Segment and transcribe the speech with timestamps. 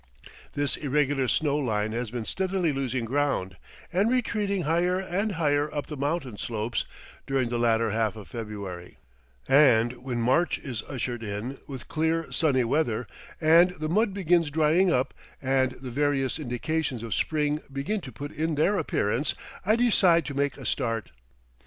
[0.53, 3.55] This irregular snow line has been steadily losing ground,
[3.93, 6.85] and retreating higher and higher up the mountain slopes
[7.27, 8.97] during the latter half of February,
[9.47, 13.05] and when March is ushered in, with clear sunny weather,
[13.39, 18.31] and the mud begins drying up and the various indications of spring begin to put
[18.31, 21.11] in their appearance, I decide to make a start.